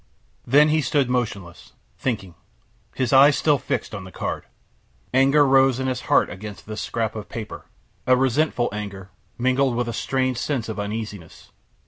Then 0.47 0.69
he 0.69 0.81
stood 0.81 1.11
motionless, 1.11 1.73
thinking, 1.99 2.33
his 2.95 3.13
eyes 3.13 3.37
still 3.37 3.59
fixed 3.59 3.93
on 3.93 4.03
the 4.03 4.11
card. 4.11 4.45
Anger 5.13 5.45
rose 5.45 5.79
in 5.79 5.85
his 5.85 6.01
heart 6.09 6.27
against 6.31 6.65
this 6.65 6.81
scrap 6.81 7.15
of 7.15 7.29
paper 7.29 7.67
a 8.07 8.17
resentful 8.17 8.69
anger, 8.71 9.11
mingled 9.37 9.75
with 9.75 9.87
a 9.87 9.93
strange 9.93 10.37
sense 10.39 10.67
of 10.69 10.79
uneasiness. 10.79 11.51